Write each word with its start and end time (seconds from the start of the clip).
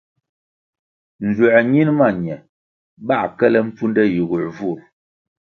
Nzuer 1.27 1.63
ñin 1.71 1.89
ma 1.99 2.07
ñe 2.23 2.35
bãh 3.07 3.25
kele 3.37 3.59
mpfunde 3.67 4.03
yiguer 4.13 4.45
vur. 4.57 4.79